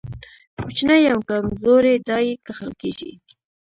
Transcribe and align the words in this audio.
کوچني 0.59 1.01
او 1.13 1.19
کمزوري 1.29 1.95
دا 2.07 2.17
يې 2.27 2.33
کښل 2.45 2.71
کېږي. 2.81 3.11